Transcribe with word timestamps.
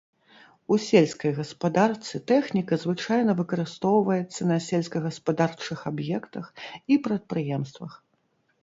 У 0.75 0.77
сельскай 0.85 1.31
гаспадарцы 1.39 2.21
тэхніка 2.31 2.79
звычайна 2.85 3.31
выкарыстоўваецца 3.43 4.41
на 4.53 4.57
сельскагаспадарчых 4.71 5.77
аб'ектах 5.93 6.45
і 6.95 7.01
прадпрыемствах. 7.09 7.91